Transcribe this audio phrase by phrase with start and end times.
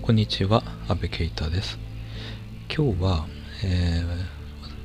[0.00, 1.78] こんにちは、安部啓太です。
[2.74, 3.26] 今日は、
[3.62, 4.06] えー、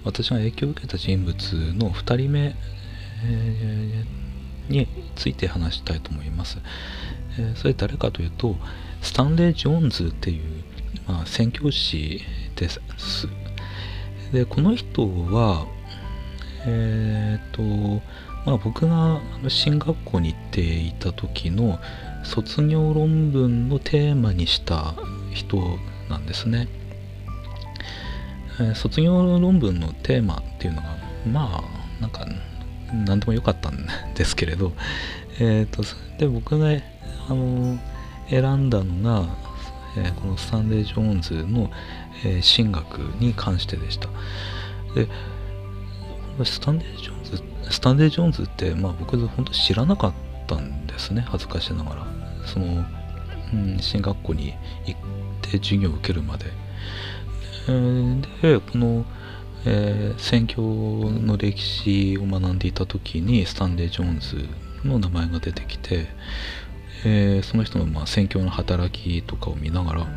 [0.04, 1.34] 私が影響を受けた人物
[1.76, 2.56] の2人目、
[3.26, 6.60] えー、について話したいと思います。
[7.40, 8.58] えー、それ誰かというと、
[9.02, 10.64] スタンレー・ジョーンズっていう、
[11.08, 12.22] まあ、宣教師
[12.58, 12.82] です。
[14.34, 15.68] で、この人は、
[16.66, 18.02] えっ、と、
[18.46, 21.80] まあ、僕が進学校に行っていた時の
[22.24, 24.96] 卒業論文のテーマにした
[25.32, 25.58] 人
[26.10, 26.68] なんですね。
[28.60, 32.26] え、卒業論文のテーマっていうのがまあなんか
[33.06, 33.78] 何でもよかったん
[34.14, 34.74] ですけれど、
[35.40, 35.84] えーと、
[36.20, 36.68] で僕が、
[37.30, 37.80] あの
[38.30, 39.28] 選んだのが、
[39.98, 41.72] えー、このスタンレー・ジョーンズの、
[42.26, 44.10] えー、神学に関してでした。
[44.96, 45.08] で
[46.44, 50.14] スタンレー・ジョーンズスタンレー・ジョーンズって、まあ、僕本当知らなかっ
[50.48, 52.24] たんですね恥ずかしながら。
[52.46, 52.86] その、
[53.54, 54.54] うん、進学校に
[54.86, 55.00] 行っ
[55.42, 56.46] て授業を受けるまで、
[57.68, 59.06] えー、でこの、
[59.66, 64.48] えー、宣教の歴史を学んでいた時にスタンレー・ジョーンズ
[64.88, 66.08] の名前が出てきて、
[67.06, 70.08] えー、その人のまあ宣教の働きとかを見ながら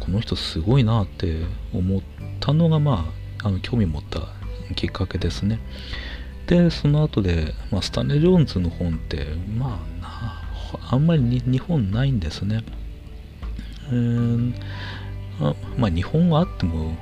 [0.00, 2.02] この人すごいなって思っ
[2.40, 3.12] たのがま
[3.42, 4.20] ああの興味持った
[4.74, 5.58] きっかけですね。
[6.46, 10.48] でその後で、まあ、スタンレー・ジョーンズの本ってまあ
[10.90, 12.64] あんまり日本ないんですね。
[13.90, 14.54] うん
[15.76, 16.96] まあ日本はあっても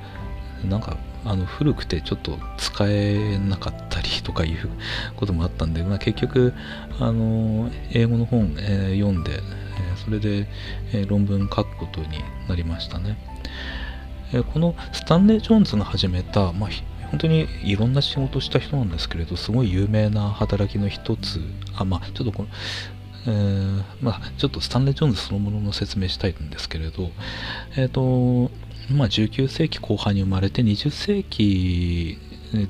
[0.69, 4.71] なんかあの古くてちょっと使えなかったりとかいう
[5.17, 6.55] こともあったんで、まあ、結局
[7.01, 10.49] あの英語の本、えー、読んで、えー、それで、
[10.93, 13.19] えー、論文書くことになりましたね、
[14.33, 16.71] えこのスタンレー・ジョーンズが始めた、まあ、
[17.11, 21.41] 本当にいろんな仕事をした人なんですけれどすごい有名な働きの一つ
[21.75, 22.49] あまあちょっとこの
[23.29, 27.11] えー、まあ、ちょっとスタンレー・ジョーンズそのものの説明したいんですけれど、
[27.77, 28.53] え、ー、と、
[28.95, 32.19] まあ、19世紀後半に生まれて20世紀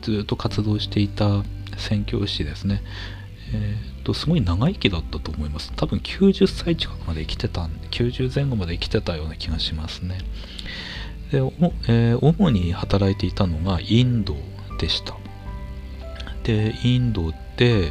[0.00, 1.42] ずっと活動していた
[1.76, 2.82] 宣教師ですね。
[3.52, 5.72] えーと、すごい長生きだったと思います。
[5.76, 10.18] 多分90歳近くまで生きてた、90前後まで生きてたような気がしますね。
[11.30, 11.38] で、
[11.88, 14.36] えー、主に働いていたのがインド
[14.78, 15.16] でした。
[16.44, 17.90] で、インドで、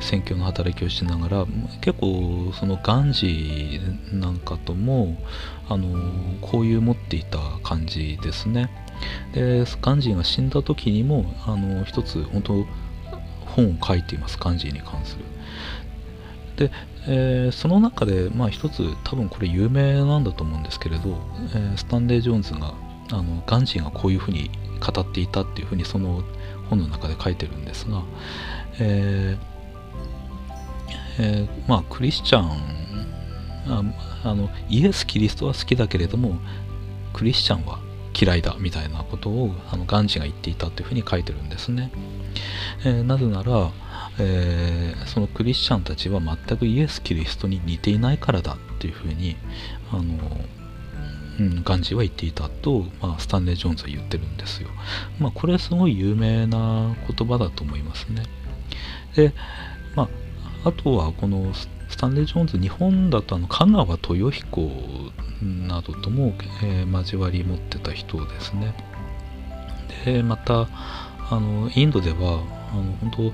[0.00, 1.46] 選挙の働きをしながら
[1.80, 5.16] 結構そのガンジーなんかとも
[5.68, 5.88] あの
[6.42, 8.70] 交友を持っていた感じですね
[9.32, 12.66] でガンジーが死んだ時にもあの一つ本当
[13.46, 15.24] 本を書いていますガンジーに関する
[16.56, 16.70] で、
[17.06, 21.18] えー、その中で、まあ、一つ多分これ有名なんだと思うんですけれど、
[21.54, 22.74] えー、スタンレー・ジョーンズが
[23.12, 24.50] あのガンジーがこういうふうに
[24.80, 26.22] 語っていたっていうふうにその
[26.70, 28.02] 本の中で書いてるんですが、
[28.80, 29.54] えー
[31.18, 32.84] えー、まあクリスチャン
[33.66, 33.82] あ
[34.24, 36.38] あのイエス・キリストは好きだけれども
[37.12, 37.78] クリスチャンは
[38.18, 41.90] 嫌いだみたいなことをあのガンジーが言っていたというふうに書いてるんですね、
[42.84, 43.70] えー、なぜなら、
[44.18, 49.36] えー、そのクリスチャンたちは全くイエス・キリストに似ていないからだっていうふうに
[49.90, 50.02] あの、
[51.40, 54.68] うん、ガンジーは言っていたと、まあ、スタンレー・ジョーンズは言ってるんですよ。
[55.18, 58.22] まあこれはすごい有名な言葉だと思いますね。
[59.16, 59.32] で
[59.96, 60.04] ま
[60.64, 64.70] ああとはこのスタンレー・ジョーンズ日本だとあの香川豊彦
[65.42, 68.74] などとも、えー、交わり持ってた人ですね。
[70.04, 70.68] でまた
[71.30, 72.42] あのインドでは
[72.72, 73.32] あの本当、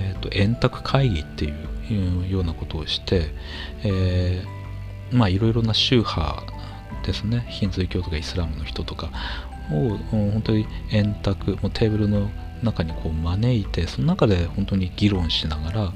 [0.00, 3.32] えーと、円卓会議っていうようなことをして、
[3.84, 6.42] えー、まあいろいろな宗派
[7.04, 9.10] ですねヒンズー教とかイスラムの人とか
[9.72, 12.30] を本当に円卓もうテーブルの
[12.62, 15.92] 中にこう招いてその中で本当に議論しながら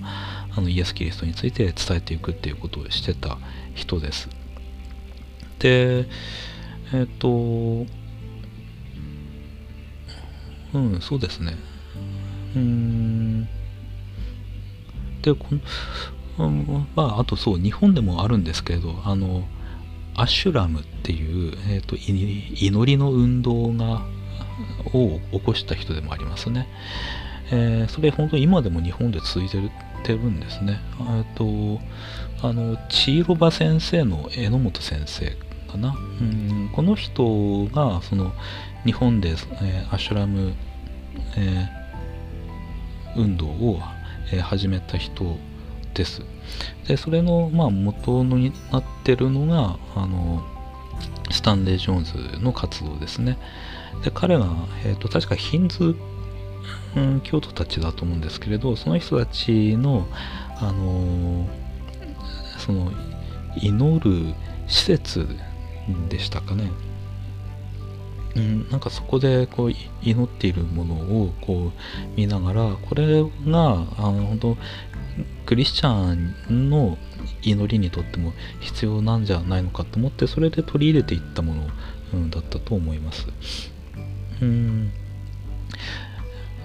[0.56, 3.38] あのイエス・キリストについて伝えていくっていうことをしてた
[3.74, 4.28] 人です。
[5.58, 6.06] で、
[6.92, 7.28] えっ、と、
[10.74, 11.56] うん、そうですね。
[12.54, 13.48] うん。
[15.24, 15.46] で、こ
[16.38, 19.44] の、まあ、あとそう、日本でもあるんですけど、あの、
[20.16, 24.02] アシュラムっていう、えーと、祈りの運動が
[24.92, 26.68] を起こした人でもありますね。
[27.50, 29.70] えー、それ本当に今でも日本で続いてる
[30.02, 30.80] てるんですね。
[31.00, 31.80] えっと、
[32.46, 35.30] あの、千色場先生の榎本先生
[35.70, 35.96] かな。
[36.20, 38.32] うん、この人が、その、
[38.84, 40.52] 日本で、えー、アシュラム、
[41.36, 43.80] えー、運動を、
[44.36, 45.36] え、始めた人
[45.94, 46.22] です。
[46.86, 50.44] で、それの、まあ、元になってるのが、あの、
[51.30, 52.04] スタンレー・ジョーン
[52.36, 53.38] ズの活動ですね。
[54.04, 54.46] で、彼が、
[54.84, 55.96] えっ、と、確かヒンズ
[56.96, 60.06] うん、教徒たちだと思うんですけれどその人たちの、
[60.56, 61.48] あの
[62.58, 62.92] その
[63.56, 64.34] 祈る
[64.66, 65.26] 施設
[66.08, 66.70] でしたかね
[68.36, 69.72] うん、なんかそこでこう
[70.02, 74.56] 祈っているものをこう見ながらこれがあの本当
[75.46, 76.14] クリスチャ
[76.50, 76.98] ンの
[77.42, 81.66] 祈りにとっても必要なんじゃないのかと思ってそれで取り入れていったもの、
[82.14, 83.26] うん、だったと思います。
[84.42, 84.92] うん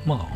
[0.05, 0.27] ま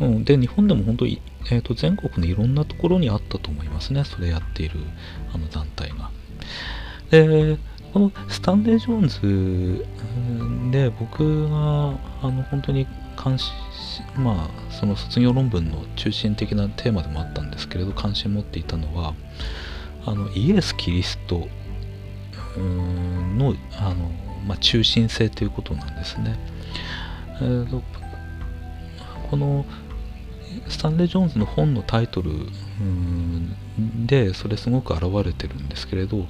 [0.00, 1.20] あ、うん、で日本でも本当に、
[1.50, 4.80] えーと、全国のいろんなところにあったと思いますねそれやっている
[5.34, 6.10] あの団体が。
[7.10, 7.58] で
[7.92, 11.56] このスタンレー・ジョーンズで僕が
[12.22, 12.86] あの本当に
[13.16, 13.54] 関心
[14.16, 19.14] まあその卒業論文の中心的なテーマでもあったんですけれど関心を持っていたのは
[20.04, 21.48] あのイエス・キリスト
[22.58, 24.10] のあの、
[24.46, 26.38] まあ、中心性ということなんですね。
[27.40, 27.82] えーと、
[29.30, 29.66] この
[30.68, 32.30] スタンレー・ジョーンズの本のタイトル
[34.06, 36.26] でそれすごく現れてるんですけれど、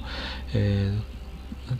[0.53, 1.16] えー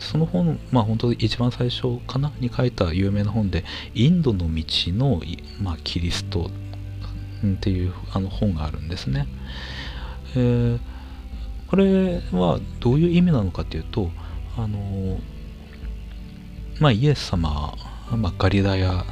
[0.00, 3.64] その本、まあ本当に一番最初かなに書いた有名な本で、
[3.94, 5.22] インドの道の、
[5.60, 6.50] まあ、キリスト
[7.46, 9.26] っていうあの本があるんですね。
[10.34, 10.78] えー、
[11.68, 14.10] これはどういう意味なのかというと、
[14.56, 15.18] あの
[16.80, 17.74] まあ、イエス様
[18.16, 19.04] まあ、ガリラヤ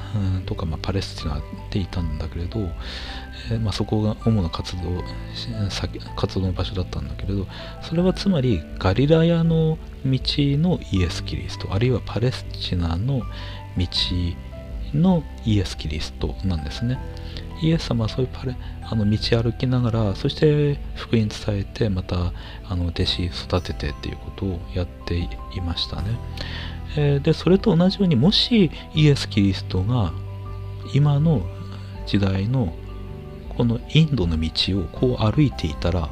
[0.47, 2.71] とか、まあ、パレスチナでいたんだけれど、
[3.51, 4.83] え、まあ、そこが主な活動
[6.17, 7.47] 活動の場所だったんだけれど
[7.83, 13.23] それはつまりガリラヤの道のイエス・キリストあるいはパレスチナの
[13.77, 13.87] 道
[14.95, 16.99] のイエス・キリストなんですね。
[17.63, 22.33] イエス様はそういうパレあの道歩きながらそして福音伝えてまた
[22.69, 25.29] あの弟子育ててっていうことをやってい
[25.65, 26.19] ましたね。
[26.97, 30.13] え、でそれと同じようにもしイエス・キリストが
[30.95, 31.47] 今の
[32.07, 32.75] 時代の
[33.57, 36.09] このインドの道をこう歩いていたら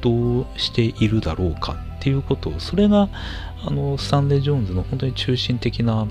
[0.00, 3.08] どうしているだろうかっていうことをそれが
[3.64, 6.06] あのスタンレー・ジョーンズの本当に中心的な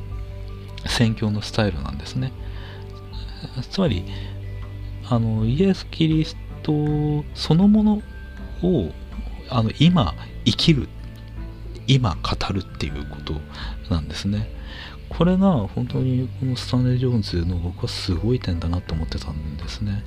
[0.86, 2.32] 宣教のスタイルなんですね
[3.70, 4.06] つまり
[5.10, 6.74] あのイエス・キリスト
[7.34, 8.02] そのもの
[8.64, 8.92] を
[9.50, 10.14] あの今
[10.46, 10.90] 生きる
[11.88, 13.34] 今語るっていうこと
[13.90, 14.50] なんですね。
[15.10, 20.04] これが本当にこのスタンレー・ジョーンズの僕はすごい点だなと思ってたんですね。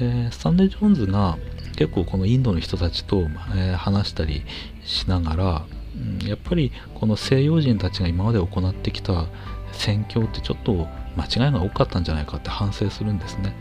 [0.00, 1.38] えー、スタンレー・ジョーンズが
[1.76, 4.42] 結構このインドの人たちと、えー、話したり
[4.84, 5.66] しながら、
[5.96, 9.26] うん、やっぱりこの西洋人たちが今まで行ってきた
[9.72, 13.54] 宣教ってちょっと間違いが多かったんじゃないかって反省するんですね。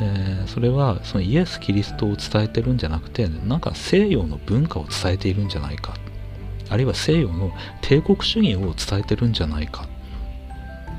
[0.00, 5.94] えー、それはそのイエス・キリストを伝えてるんじゃなくてなんか西洋の文化を伝えているんじゃないか
[6.68, 7.50] あるいは西洋の
[7.80, 9.88] 帝国主義を伝えてるんじゃないか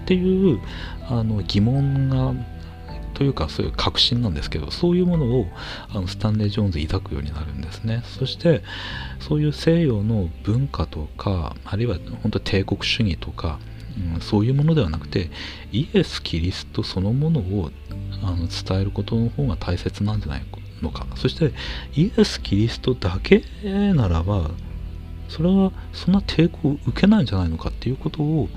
[0.09, 0.59] っていう
[1.07, 2.33] あの疑問が
[3.13, 5.45] というかそういう確信なんですけどそういうものを
[5.89, 8.01] あのスタンレー・ジョーンズ抱くようになるんですね。
[8.17, 8.63] そして
[9.19, 13.59] そういう西洋の文化とかあるいは本当帝国主義とか、
[14.15, 15.29] うん、そういうものではなくて
[15.71, 17.69] イエス・キリストそのものを
[18.23, 20.45] あの伝えることの方が大切なんじゃない
[20.81, 21.05] のか。
[21.17, 21.51] そして
[21.93, 23.43] イエス・キリストだけ
[23.93, 24.49] ならば
[25.27, 28.49] それはそんな抵抗を受けないんじゃないのかっていうことを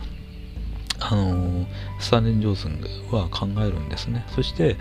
[1.00, 1.66] あの
[1.98, 4.76] スターレン・ジョーズンは考えるんですねそして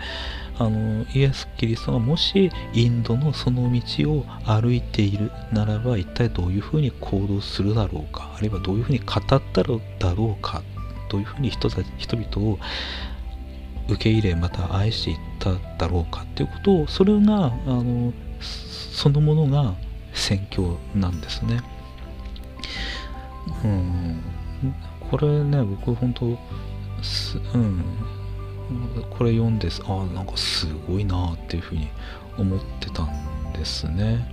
[0.58, 10.62] あのイエス・キリストがもしインドのその道を歩いているならば一体どういうふうに行動するだろうかあるいはどういうふうに語っただろうか
[11.08, 12.58] どういうふうに人たち人々を
[13.88, 19.74] 受け入れまた愛していっただろうかっていうことをそれがあのそのものが
[20.12, 21.60] 宣教なんですね。
[23.64, 24.22] うん、
[25.12, 26.38] これね僕本当
[27.04, 27.84] すうん。
[29.10, 31.88] これ読んであなんかすごいなっていうふうに
[32.38, 34.26] 思ってたんですね。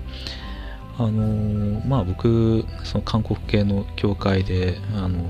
[0.98, 5.30] あのまあ僕その韓国系の教会であの、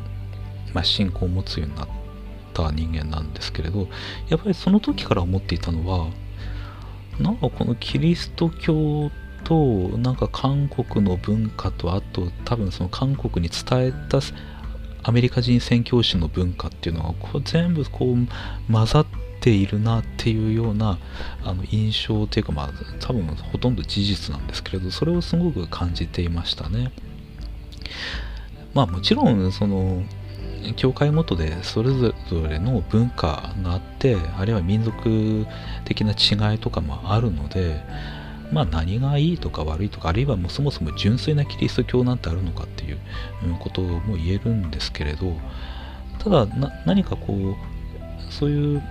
[0.74, 1.88] まあ、信仰を持つようになっ
[2.53, 3.88] た人間なんですけれど
[4.29, 6.08] やっぱりその時から思っていたのは
[7.20, 9.12] なんかこのキリスト教
[9.44, 9.56] と
[9.98, 14.20] なんか韓国の文化とあと多分その韓国に伝えた
[15.03, 19.06] アメリカ人宣教師の文化っていうのがこう全部こう混ざっ
[19.39, 21.00] ているなっていうような
[21.44, 26.91] あの印象っていうかまあ多分ほとんど事実なんですけれどそれをすごく感じていましたね。
[28.74, 30.03] まあもちろんその
[30.75, 32.13] 教会ごとでそれぞ
[32.48, 35.46] れの文化があってあるいは民族
[35.86, 37.82] 的な違いとかもあるので
[38.51, 43.00] まあ何がいいとか悪いとかあるいはもうそもそも純粋なキリスト教なんてあるのかっていう
[43.60, 45.34] ことも言えるんですけれど
[46.20, 46.48] ただ
[46.86, 48.84] 何かこうそういう、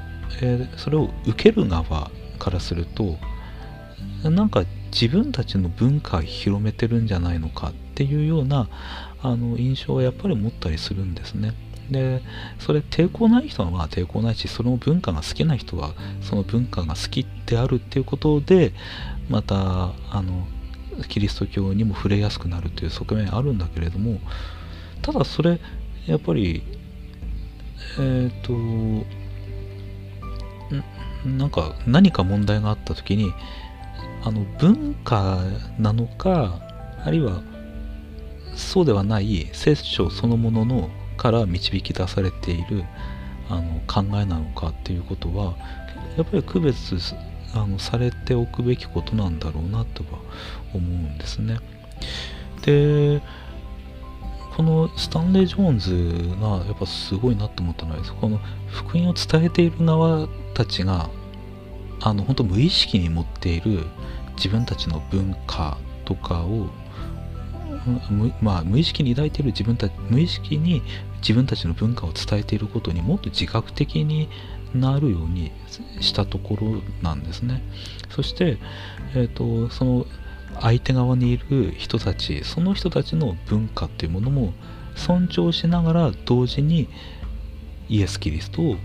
[0.42, 3.16] えー、それを受ける側からすると
[4.22, 8.68] なんか自分たちの文化を広めてるんじゃないのかっていうような
[9.22, 11.52] あの印象はやっぱり持ったりするんですね。
[11.90, 12.22] で
[12.58, 18.72] それ抵抗ない人はまあ抵抗ないしその文化が好きな人はその文化が好きであるっていうことで
[19.28, 20.46] またあの
[21.08, 24.18] キリスト教にも触れやすくなるという側面あるんだけれども
[25.02, 25.60] ただそれ
[26.06, 26.62] やっぱり
[27.98, 29.06] えっ、ー、と
[31.28, 33.32] なんか何か問題があった時に
[34.24, 35.40] あの文化
[35.78, 36.60] なのか
[37.04, 37.42] あるいは
[38.54, 42.84] そうではない聖書そのもののから導き出されている
[43.48, 45.56] あの考えなのかっていうことは
[46.16, 46.98] やっぱり区別
[47.58, 50.20] あのされておくべきことなんだろうなとは
[50.74, 51.58] 思うんですね。
[52.62, 53.22] で
[54.56, 61.08] このスタンレー・ジョーンズがやっぱすごいなと思ったのはこの福音を伝えている側たちが
[62.00, 63.86] あの本当無意識に持っている
[64.36, 66.68] 自分たちの文化とかを
[68.42, 70.82] まあ、無意識に抱いている自分たち無意識に
[71.20, 74.28] 自分たちの文化を伝えていることにもっと自覚的に
[74.74, 75.52] なるように
[76.00, 77.62] したところなんですね。
[78.10, 78.58] そして、
[79.14, 80.06] えーと、その
[80.60, 84.52] 相手側にいる人たちその人たちの文化っていうものも
[84.96, 86.88] 尊重しながら同時に
[87.88, 88.76] イエス・キリストを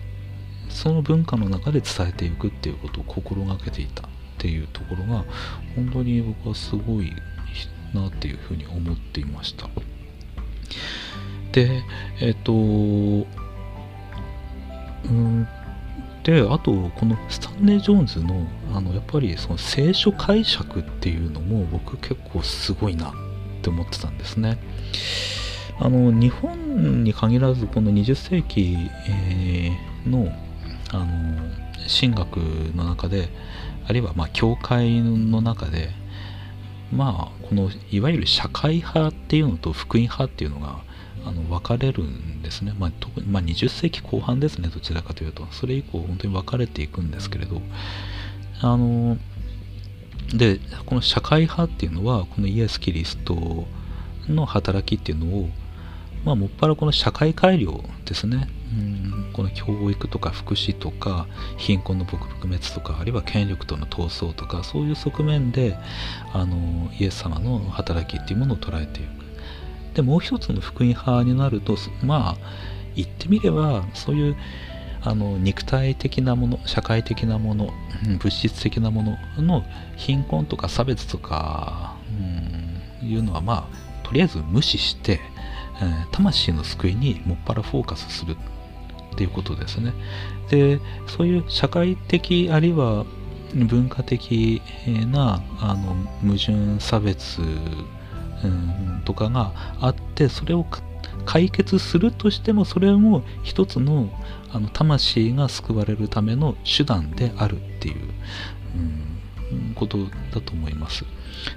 [0.69, 5.25] その文化の中で伝えていくっていうことを心がけていたっていうところが
[5.75, 7.11] 本当に僕はすごい
[7.93, 9.69] なっていうふうに思っていました。
[11.53, 11.83] で
[12.19, 12.55] えっ、とう
[15.07, 15.47] ん
[16.23, 23.13] であとこのスタンレー・ジョーンズのあのやっぱりその聖書解釈っていうのも僕結構すごいなっ
[23.61, 24.57] て思ってたんですね。
[25.79, 28.77] あの日本に限らずこの20世紀、
[29.09, 30.31] えー、の
[30.91, 31.05] あの
[31.87, 32.37] 神学
[32.75, 33.27] の中で
[33.85, 35.89] あるいはまあ教会の中で
[36.91, 40.79] まあこのいわゆる社会派っていうのと福音派っていうのが
[41.25, 45.47] あの分かれるんですね、まあ、特に、まあ、20世紀後半ですねどちらかというと。
[45.51, 47.61] それ以降本当に分かれていくんですけれど。
[48.61, 49.17] あの
[50.33, 53.67] でこの社会派っていうのはこのイエス・キリスト
[54.27, 55.49] の働きっていうのを
[56.23, 58.47] まあもっぱらこの社会改良ですね。
[58.71, 59.03] うん
[59.33, 61.27] この教育とか福祉とか
[61.57, 65.77] 貧困の撲滅とかあるいは権力との闘争とかそういう側面で
[66.33, 69.22] あのイエス様の働きっていうものを捉えていく
[69.93, 72.37] でもう一つの福音派になるとまあ
[72.95, 74.35] 言ってみればそういう
[75.01, 77.73] あの肉体的なもの社会的なもの
[78.19, 79.63] 物質的なものの
[79.97, 81.95] 貧困とか差別とか、
[83.01, 85.19] うん、いうのはまあとりあえず無視して、
[85.81, 88.37] えー、魂の救いにもっぱらフォーカスする
[89.13, 89.93] っていうことですね。
[90.49, 93.05] でそういう社会的あるいは
[93.55, 94.61] 文化的
[95.11, 97.41] なあの矛盾差別、
[99.05, 100.65] とかがあってそれを
[101.25, 104.09] 解決するとしてもそれも一つの
[104.51, 107.95] あの魂が救われるための手段であるっていう、
[109.51, 109.97] うん、こと
[110.31, 111.05] だと思います。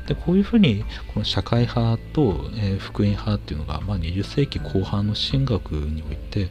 [0.07, 6.49] でこういうふうにこの社会派と、えー、福音派っていうのが、まあ、20世紀後半の神学において、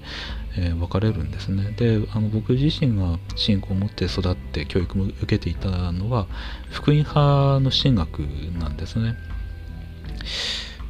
[0.58, 1.72] えー、分かれるんですね。
[1.72, 6.28] であの僕自身が信仰を持って育って教育も受けていたのは
[6.70, 8.20] 福音派の神学
[8.60, 9.16] なんですね。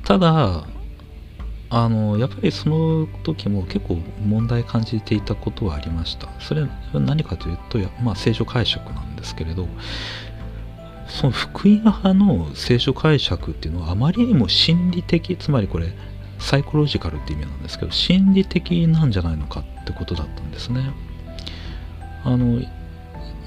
[0.04, 0.66] ただ
[1.70, 6.30] あのやっぱりその時も結構問題感じていたことはありました。
[6.40, 9.68] それは何かというと、まあ、聖書解釈なんですけれど
[11.08, 15.94] その福音派の聖書解釈っていうのはあまりにも心理的つまりこれ
[16.40, 20.92] サイコロジカルって意味なんですけど心理的なんじゃないのかってことだったんですね。
[22.24, 22.60] あの、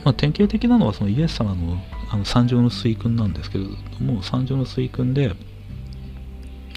[0.04, 1.78] まあ、典型的なのはそのイエス様の
[2.10, 5.34] あの三条の水訓なんですけれども三条の水訓で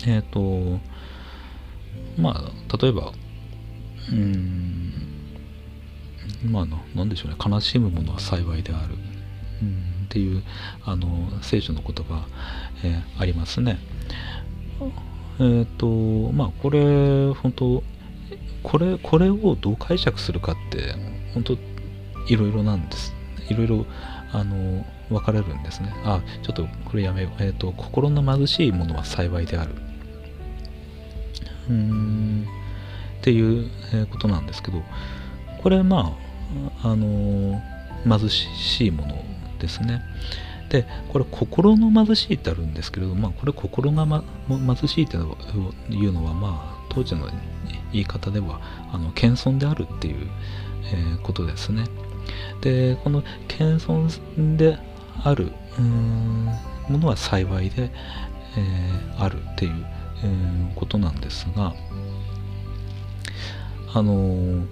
[0.07, 0.79] えっ、ー、と
[2.17, 3.11] まあ例えば
[4.11, 4.93] うん
[6.45, 8.95] まあなんでしょうね悲しむものは幸いである、
[9.61, 10.43] うんっていう
[10.83, 11.07] あの
[11.41, 12.27] 聖書の言葉、
[12.83, 13.79] えー、ありますね。
[15.39, 17.83] えっ、ー、とまあこれ本当
[18.61, 20.95] これこれをどう解釈するかって
[21.33, 21.53] 本当
[22.27, 23.13] いろいろなんです。
[23.49, 23.85] いろいろ
[24.33, 25.93] あの分かれるんですね。
[26.03, 27.31] あちょっとこれやめよう。
[27.41, 29.71] えっ、ー、と心の貧しいものは幸いである。
[31.69, 32.47] うん
[33.19, 33.69] っていう
[34.09, 34.81] ことなんですけど
[35.61, 36.17] これま
[36.83, 37.61] ああの
[38.03, 39.23] 貧しいもの
[39.59, 40.01] ですね。
[40.69, 47.29] でこれ心の貧しいってあるんですけれど、まあ、これ心が、ま、貧しいっていうのはまあ当時の
[47.91, 50.27] 言い方ではあの謙遜であるっていう、
[50.93, 51.85] えー、ことですね。
[52.61, 54.77] でこの謙遜で
[55.23, 55.51] ある
[56.89, 57.91] ものは幸いで、
[58.57, 59.85] えー、あるっていう、
[60.23, 61.73] えー、ことなんですが
[63.93, 64.65] あのー、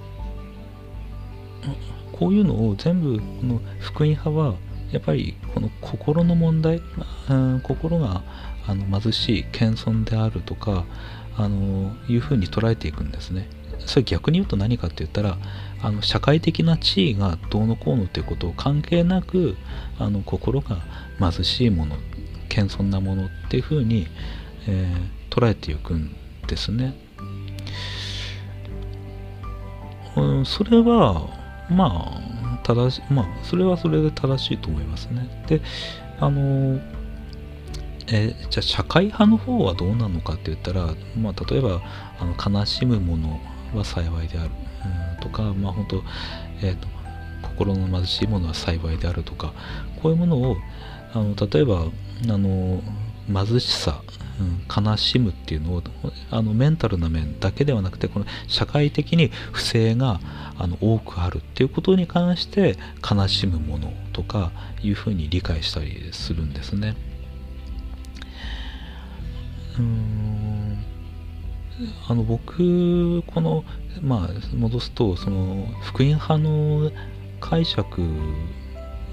[2.13, 4.55] こういうのを全部この福音派は
[4.91, 6.81] やっぱりこの心の問題、
[7.29, 8.23] うん、心が
[8.67, 10.85] あの貧しい謙遜であるとか
[11.37, 13.49] あのいうふうに捉えていくんですね。
[13.85, 15.37] それ逆に言うと何かって言ったら
[15.81, 19.55] あの社会的な地位がどうのこうのっていうことを関係なく
[19.97, 20.77] あの心が
[21.19, 21.95] 貧しいもの
[22.49, 24.07] 謙遜なものっていうふうに、
[24.67, 26.15] えー、捉えていくん
[26.48, 26.93] ですね。
[30.15, 31.29] うん、それは
[31.69, 32.21] ま
[32.55, 35.43] あ正しまあそれはそれで正しいと思いますね。
[35.48, 35.62] で
[36.19, 36.79] あの
[38.12, 41.81] え、じゃあ社会派の方はどうなのかって言ったら、まあ、例えば
[42.19, 43.39] あの悲しむもの
[43.75, 44.50] は幸いである、
[45.15, 46.03] うん、とか、まあ本当、
[46.63, 46.88] えーと、
[47.43, 49.53] 心の貧しいものは幸いであるとか
[50.01, 50.57] こういうものを
[51.13, 52.81] あの例えばあの
[53.31, 54.01] 貧しさ、
[54.43, 55.84] ん、悲しむっていうのを
[56.31, 60.19] あのメンタルな面だけではなくてこの社会的に不正が
[60.58, 62.77] あの多くあるっていうことに関して
[63.10, 66.96] 悲しむものとかいうふうに理解したりするんですね。
[72.08, 73.63] あの僕この
[74.01, 76.91] まあ戻すとその福音派の
[77.39, 78.01] 解釈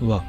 [0.01, 0.25] は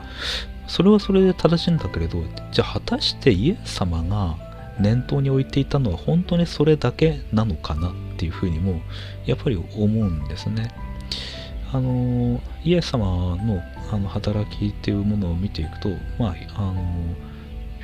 [0.68, 4.47] それはそれで正しいんだけれどじゃあ果たしてイエス様が
[4.80, 8.82] 念頭に置いていたのは本当にそれだけなのかなっていうふうにも
[9.26, 10.72] やっぱり思うんですね。
[11.72, 16.76] あのイエス様のあの働きっていうものを見ていくとまああの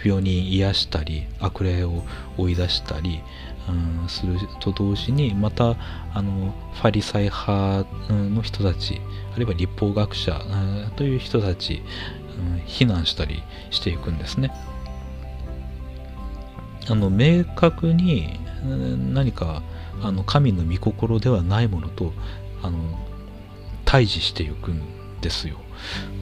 [0.03, 2.03] 病人癒したり悪霊を
[2.37, 3.21] 追い出したり、
[3.69, 5.75] うん、すると同時にまた
[6.13, 8.99] あのファリサイ派の人たち
[9.33, 11.81] あるいは立法学者、うん、という人たち、
[12.37, 14.51] うん、非難したりしていくんですね。
[16.89, 18.39] あの明確に
[19.13, 19.61] 何か
[20.01, 22.13] あの神の御心ではないものと
[22.61, 22.77] あの
[23.85, 24.81] 対峙していくん
[25.21, 25.57] ですよ。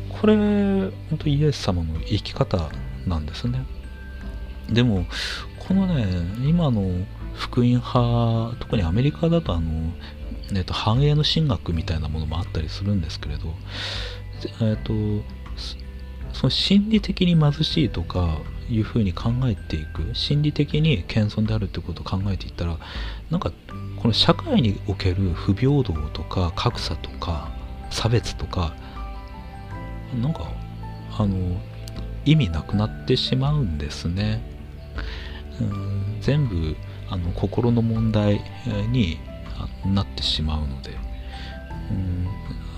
[0.09, 2.69] これ本当イエス様の生き方
[3.07, 3.65] なんですね。
[4.69, 5.05] でも
[5.67, 6.05] このね
[6.47, 9.91] 今の福音派特にアメリカだとあの、
[10.55, 13.53] えっと、繁栄の神学みたいなものもあったりするんですけれど、
[14.61, 14.93] えっと、
[16.33, 18.37] その心理的に貧しいとか
[18.71, 22.77] いうふうに考えていく心理的に謙遜であるってことを考えていったら
[23.29, 23.51] なんか
[23.97, 27.51] この社会における不平等とか格差とか
[27.89, 28.73] 差別とか
[30.21, 30.51] なんか
[31.17, 31.59] あの
[32.25, 34.41] 意味なくなってしまうんですね。
[35.59, 36.75] うん全部
[37.09, 38.41] あの心の問題
[38.91, 39.19] に
[39.85, 40.91] なってしまうので、
[41.91, 42.27] うん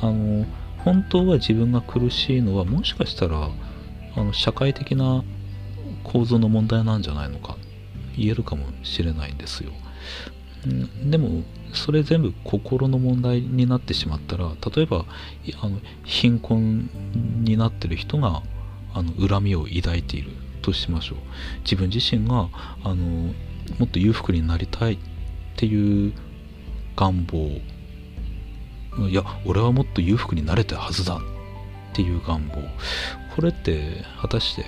[0.02, 0.46] あの
[0.84, 3.50] 本当は自分が苦しいのはもしかしたら
[4.16, 5.24] あの社会的な
[6.04, 7.58] 構造の問題なんじゃないのか。
[8.16, 9.72] 言えるかもしれないんですよ。
[11.10, 15.06] でもそれ全部心の問題になってしまったら例えば
[15.62, 16.90] あの貧困
[17.44, 18.42] になってる人が
[18.94, 21.18] あの恨みを抱いているとしましょう。
[21.64, 22.50] 自分自身が
[22.84, 23.34] あのも
[23.86, 24.98] っと裕福になりたいっ
[25.58, 26.14] ていう
[26.96, 27.62] 願望。
[29.10, 31.20] いや俺はもっと裕福になれたはずだっ
[31.94, 32.56] ていう願望。
[33.36, 34.64] これって果たして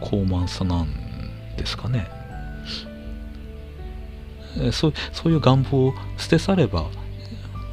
[0.00, 0.88] 高慢さなん
[1.56, 2.08] ですかね。
[4.72, 6.86] そうそういう願望を捨て去れば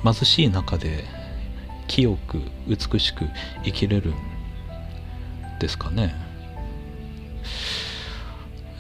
[0.04, 1.04] 貧しい中で
[1.88, 3.26] 清く美しく
[3.64, 4.16] 生きれるん
[5.60, 6.16] ですかね。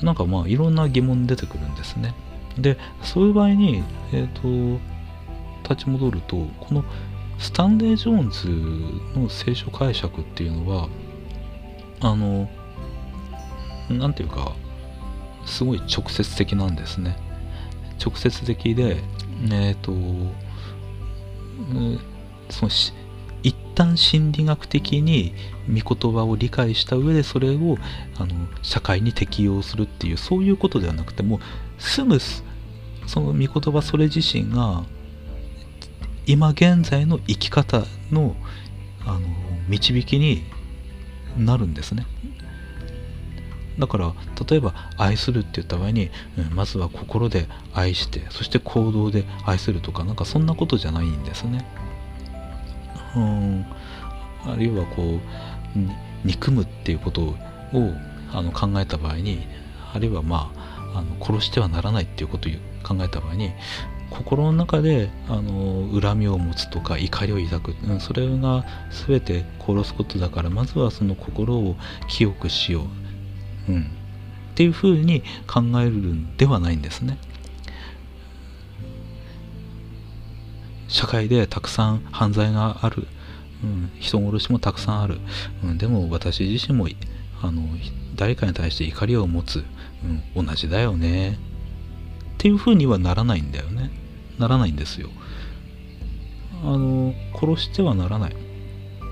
[0.01, 2.13] なんかまあいろんな疑問出てくるんですね。
[2.57, 3.83] でそういう場合に
[4.13, 4.81] えっ、ー、と
[5.63, 6.83] 立ち戻るとこの
[7.39, 8.29] スタンレー・ジョーン
[9.13, 10.87] ズの聖書解釈っていうのは
[11.99, 12.49] あの
[13.89, 14.53] 何ていうか
[15.45, 17.17] すごい直接的なんですね。
[18.03, 18.97] 直接的で
[19.51, 19.91] えっ、ー、と
[22.49, 22.71] その
[23.43, 25.33] 一旦心理学的に
[25.67, 27.77] 御言葉を理解した上でそれを
[28.17, 31.39] あの社会に適用するっていうそういうことではなくても
[31.77, 34.83] すぐその御言葉それ自身が
[36.25, 38.35] 今現在の生き方の
[39.05, 39.21] あの
[39.69, 40.43] 導きに
[41.37, 42.05] なるんですね。
[43.79, 44.13] だから
[44.49, 51.65] 例えば愛するって言った場合に、うん、まずは心で愛してそして行動で愛するとかなんかそんなことじゃないんですね。
[53.15, 53.65] うん。
[54.45, 55.19] あるいはこう
[56.25, 57.35] 憎むっていうことを
[58.31, 59.45] あの考えた場合に
[59.93, 62.51] あるいはまああの殺してはならないっていうことを
[62.83, 63.51] 考えた場合に
[64.09, 68.65] 心の中であの恨みを持つとか怒りを抱く、うん、それが
[69.07, 71.75] 全て殺すことだからまずはその心を
[72.07, 72.83] 清くしよう、
[73.69, 73.83] うん、っ
[74.55, 77.17] ていうふうに考えるんではないんですね。
[80.87, 83.07] 社会でたくさん犯罪がある、
[83.63, 85.19] うん、人殺しもたくさんある、
[85.63, 86.87] うん、でも私自身も
[87.41, 87.61] あの
[88.15, 89.65] 誰かに対して怒りを持つ、
[90.35, 91.31] うん、同じだよね。
[91.31, 91.37] っ
[92.37, 93.91] ていうふうにはならないんだよね。
[94.39, 95.09] ならないんですよ。
[96.63, 98.35] あの殺してはならない。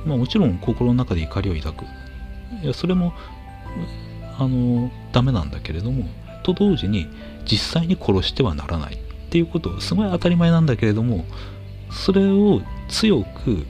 [0.06, 1.86] まあもちろん心の中で怒りを抱く。
[2.64, 3.14] いやそれも
[4.38, 6.06] あのダメなんだけれども
[6.44, 7.08] と同時に
[7.46, 8.98] 実際に殺してはならないっ
[9.30, 11.26] ていうことすごい当たり前なんだけれども
[11.92, 13.66] それを強く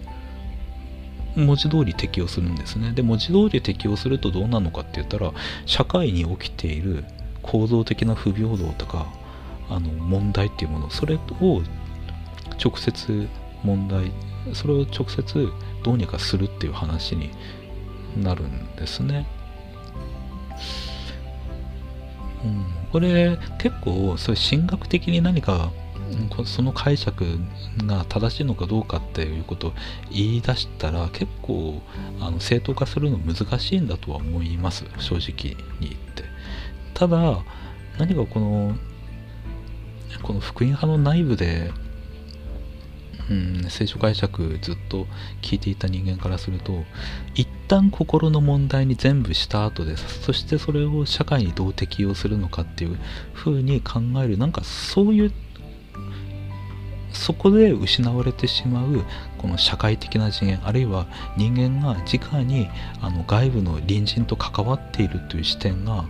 [1.35, 5.31] 文字通り適用するんですねで文字通り適用するとどうなのかって言ったら
[5.65, 7.03] 社会に起きている
[7.41, 9.07] 構造的な不平等とか
[9.69, 11.61] あの問題っていうものそれを
[12.63, 13.27] 直接
[13.63, 14.11] 問題
[14.53, 15.49] それを直接
[15.83, 17.31] どうにかするっていう話に
[18.17, 19.27] なるんですね。
[22.45, 25.71] うん、これ結構そういう神学的に何か
[26.45, 27.25] その解釈
[27.85, 29.73] が正しいのかどうかっていうことを
[30.11, 31.81] 言い出したら結構
[32.21, 34.85] あの正当化するの難しいんだとは思います。
[34.99, 36.23] 正直に言って。
[36.93, 37.43] ただ
[37.97, 38.75] 何かこの
[40.21, 41.71] この福音派の内部で
[43.29, 45.07] うん、聖書解釈ずっと
[45.41, 46.83] 聞いていた人間からすると
[47.33, 52.97] 一旦心の問題に全部した後でそしてそれを社会にどう適用するのかっていう
[53.33, 55.31] ふうに考えるなんかそういう
[57.11, 59.03] そこで失われてしまう
[59.37, 61.07] この社会的な次元あるいは
[61.37, 62.67] 人間が直に
[63.01, 66.05] あの外部の隣人と関わっているという視点が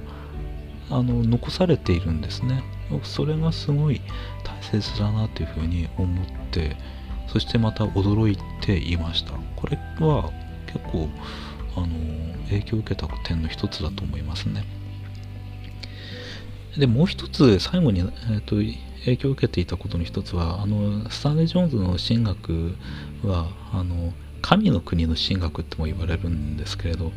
[0.89, 2.63] あの残されているんですね。
[3.03, 4.01] それがすごい
[4.43, 6.75] 大切だなというふうに思って
[7.35, 9.33] そしてまた驚いていました。
[9.57, 10.31] これは
[10.67, 11.09] 結構
[11.75, 11.87] あの
[12.45, 14.63] 影響を受けた点の一つだと思いますね。
[16.77, 18.55] でもう一つ最後に、えーと、
[19.01, 22.75] 影響を受けていたことの一つはあのスタンレー・ジョーンズの神学
[23.21, 27.11] はあの神の国の神学っても言われるんですけれど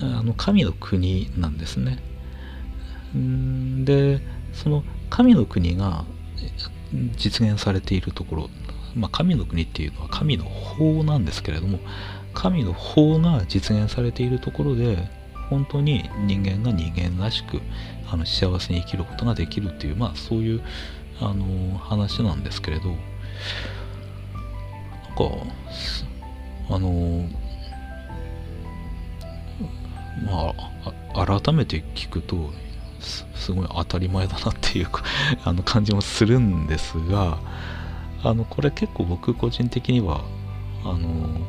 [0.00, 1.98] あの神の国なんですね。
[3.84, 4.22] で
[4.54, 6.06] その神の国が
[7.18, 8.50] 実現されているところ
[8.94, 11.78] まあ、神の国っていうのは神の法なんですけれども
[12.34, 15.08] 神の法が実現されているところで
[15.48, 17.60] 本当に人間が人間らしく
[18.10, 20.62] あの幸せに生きることができるっていうまあそういう
[21.20, 22.98] あの話なんですけれどなんか
[26.70, 27.28] あの
[30.24, 30.54] ま
[31.14, 32.50] あ改めて聞くと
[33.00, 34.88] すごい当たり前だなっていう
[35.44, 37.38] あの感じもするんですが
[38.22, 40.24] あのこれ結構僕個人的には
[40.84, 41.40] あの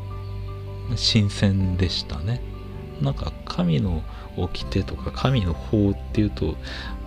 [0.95, 2.41] 新鮮でしたね。
[3.01, 4.03] なんか神の
[4.37, 6.55] 掟とか神の法っていうと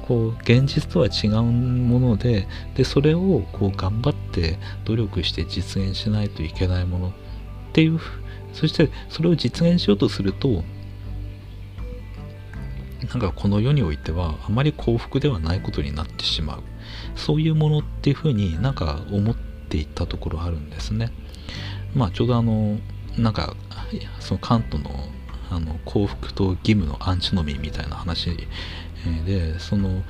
[0.03, 7.13] こう現実とは違うものででそれをこう頑張って努力して実現しないといけないものっ
[7.73, 8.01] ていう
[8.53, 10.65] そしてそれを実現しようとすると
[13.09, 16.63] なんかこの世においてはあまり幸福ではないことになってしまう。
[17.17, 21.11] そういうものっていうふうになんか思ってていったところあるんですね。
[21.95, 22.79] まあちょうどあの
[23.19, 23.57] なんか
[24.21, 24.91] そのカントの
[25.51, 28.31] あの幸福と義務のアンチノミーみたいな話
[29.27, 30.03] でその、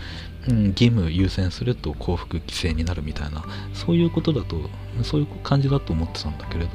[0.48, 4.56] うん、義務優先すると幸福犠牲になるみたいなそういうことだと
[5.02, 6.66] そういう感じだと思ってたんだけれ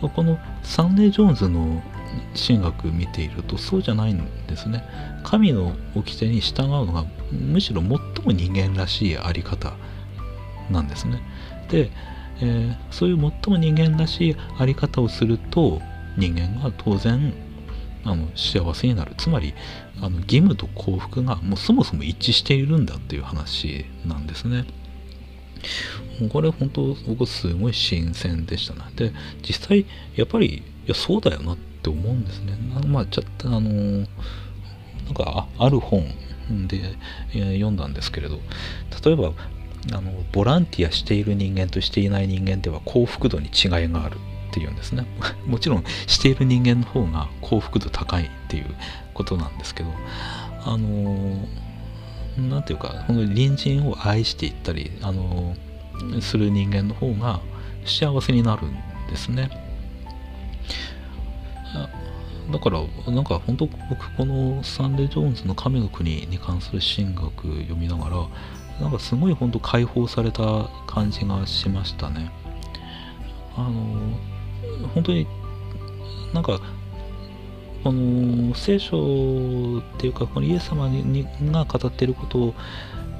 [0.00, 1.82] どこのスタンレー・ジョーンズの
[2.34, 4.84] 神学見ているとそうじゃないんですね。
[5.22, 7.98] 神の掟に従うのがむしろ最も
[8.32, 9.74] 人間らしいあり方
[10.70, 11.20] なんですね。
[11.68, 11.90] で、
[12.40, 15.80] えー、そういう最も人間らしいあり方をすると
[16.16, 17.32] 人間が当然
[18.04, 19.54] あの幸せになるつまり
[20.00, 24.66] あの義務と幸福がもうそもそも一致しているんだっていう話なんですね。
[26.30, 28.80] これ本当僕すごい新鮮でしたね。
[28.94, 32.56] で実際やっぱりいやそうだよなって思うんですね。
[32.86, 36.04] まあちょっとあのなんかある本
[36.68, 36.94] で、
[37.34, 38.38] え、読んだんですけれど
[39.02, 39.32] 例えば
[39.92, 44.16] あのボランティアしている人間としていない人間では幸福度に違いがある
[44.50, 45.06] っていうんですね。
[45.46, 48.66] もちろんしている人間の方が幸福度高いっていう
[49.12, 49.90] ことなんですけど
[50.64, 51.46] あの
[52.38, 55.54] 何ていうかこの隣人を愛していったりあの
[56.20, 57.40] する人間の方が
[57.84, 58.72] 幸せになるん
[59.10, 59.50] ですね。
[62.52, 68.28] だからなんか本当僕このスタンレー・ジョーンズの神の国に関する神学読みながら
[68.80, 72.30] なんかすごい本当解放された感じがしましたね。
[73.56, 73.72] あの
[74.94, 75.26] 本当に
[76.32, 76.60] なんか
[77.84, 82.54] この聖書っていうかこのイエス様にが語っていること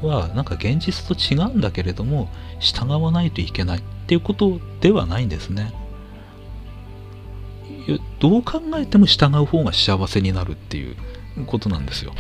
[0.03, 2.29] はなんか現実と違うんだけれども
[2.61, 5.73] 従わないといけないっていうことではないんですね。
[8.19, 10.97] どう考えても従う方が幸せになるっていう
[11.47, 12.13] ことなんですよ。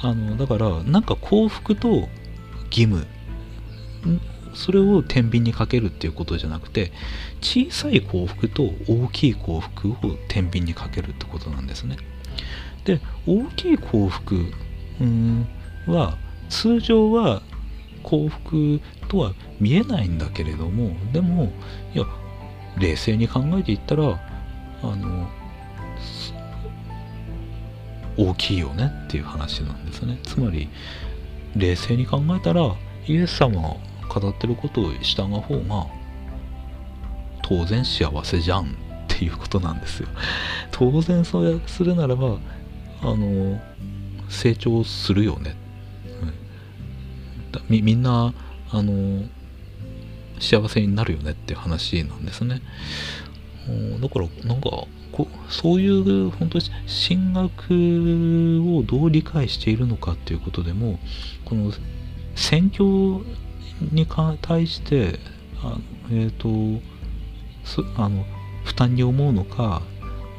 [0.00, 2.08] あのだからなんか幸福と
[2.70, 3.06] 義務。
[4.54, 6.90] それを天秤にかけるっていうことじゃなくて
[7.40, 9.94] 小さい幸福と大きい幸福を
[10.28, 11.96] 天秤にかけるってことなんですね。
[12.84, 14.46] で大きい幸福
[15.86, 16.16] は
[16.48, 17.42] 通常は
[18.02, 21.52] 幸福とは見えないんだけれどもでも
[21.94, 22.04] いや
[22.78, 24.18] 冷静に考えていったら
[24.82, 25.28] あの
[28.16, 30.18] 大きいよねっていう話なんですね。
[30.24, 30.68] つまり
[31.56, 32.74] 冷静に考えたら
[33.06, 33.76] イエス様が
[34.08, 35.86] 語ってることを従う方が
[37.42, 38.76] 当然幸せじゃん
[39.08, 40.08] っていうことなんですよ。
[40.70, 42.38] 当然そうするならば
[43.02, 43.60] あの
[44.28, 45.56] 成長するよね、
[46.22, 48.34] うん、みみんな
[48.70, 49.24] あの
[50.38, 52.60] 幸せになるよねっていう話なんですね。
[54.00, 54.86] だからなんか
[55.18, 60.98] こそういう本当に進学をどう理解しているのかっていうことでも
[61.44, 61.72] この
[62.36, 62.84] 選挙
[63.92, 64.06] に
[64.40, 65.18] 対して
[65.62, 65.78] あ
[66.10, 66.80] えっ、ー、と
[67.96, 68.24] あの
[68.64, 69.82] 負担に思うのか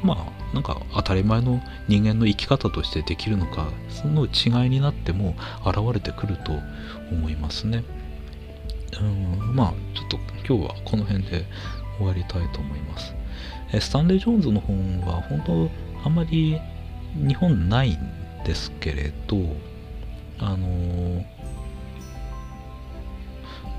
[0.02, 6.52] まあなんか当たり前の人間の生き方としてできるのかその違いになっても現れてくると
[7.12, 7.84] 思いますね。
[9.00, 11.44] うんまあちょっと今日はこの辺で
[11.98, 13.19] 終わりたいと思います。
[13.78, 15.70] スタンレー・ジョーンズの本は本当
[16.04, 16.58] あんまり
[17.14, 17.98] 日本ないん
[18.44, 19.36] ですけれど
[20.38, 21.24] あの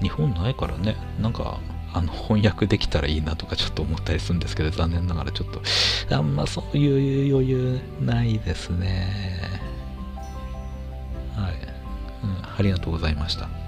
[0.01, 0.95] 日本ないからね。
[1.19, 1.59] なんか
[1.93, 5.61] あの翻訳できたらいいなとか ちょっと思ったりするんですけど残念ながらちょっと。
[6.15, 9.41] あんまそういう余裕ないですね。
[11.35, 11.53] はい、
[12.23, 13.60] うん、ありがとうございました。